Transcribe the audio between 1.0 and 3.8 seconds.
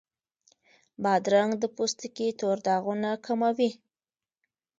بادرنګ د پوستکي تور داغونه کموي.